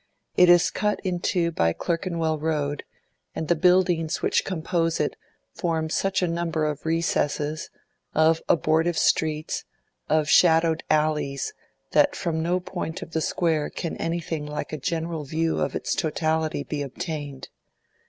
It 0.35 0.49
is 0.49 0.71
cut 0.71 0.99
in 1.03 1.19
two 1.19 1.51
by 1.51 1.73
Clerkenwell 1.73 2.39
Road, 2.39 2.83
and 3.35 3.47
the 3.47 3.55
buildings 3.55 4.23
which 4.23 4.43
compose 4.43 4.99
it 4.99 5.15
form 5.53 5.91
such 5.91 6.23
a 6.23 6.27
number 6.27 6.65
of 6.65 6.87
recesses, 6.87 7.69
of 8.15 8.41
abortive 8.49 8.97
streets, 8.97 9.63
of 10.09 10.27
shadowed 10.27 10.81
alleys, 10.89 11.53
that 11.91 12.15
from 12.15 12.41
no 12.41 12.59
point 12.59 13.03
of 13.03 13.11
the 13.11 13.21
Square 13.21 13.69
can 13.75 13.95
anything 13.97 14.43
like 14.47 14.73
a 14.73 14.77
general 14.79 15.23
view 15.23 15.59
of 15.59 15.75
its 15.75 15.93
totality 15.93 16.63
be 16.63 16.81
obtained. 16.81 17.49